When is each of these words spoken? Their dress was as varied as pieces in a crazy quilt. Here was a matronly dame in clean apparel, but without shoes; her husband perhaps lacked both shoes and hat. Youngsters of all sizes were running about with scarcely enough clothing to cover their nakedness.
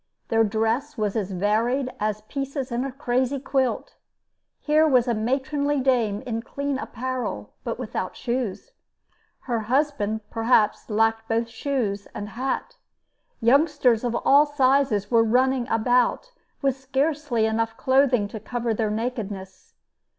Their 0.29 0.43
dress 0.43 0.97
was 0.97 1.15
as 1.15 1.29
varied 1.31 1.91
as 1.99 2.21
pieces 2.21 2.71
in 2.71 2.83
a 2.83 2.91
crazy 2.91 3.37
quilt. 3.39 3.97
Here 4.59 4.87
was 4.87 5.07
a 5.07 5.13
matronly 5.13 5.79
dame 5.79 6.21
in 6.25 6.41
clean 6.41 6.79
apparel, 6.79 7.53
but 7.63 7.77
without 7.77 8.15
shoes; 8.15 8.71
her 9.41 9.59
husband 9.59 10.21
perhaps 10.31 10.89
lacked 10.89 11.27
both 11.29 11.49
shoes 11.49 12.07
and 12.15 12.29
hat. 12.29 12.77
Youngsters 13.41 14.03
of 14.03 14.15
all 14.25 14.47
sizes 14.47 15.11
were 15.11 15.23
running 15.23 15.67
about 15.69 16.31
with 16.63 16.79
scarcely 16.79 17.45
enough 17.45 17.77
clothing 17.77 18.27
to 18.29 18.39
cover 18.39 18.73
their 18.73 18.89
nakedness. 18.89 19.75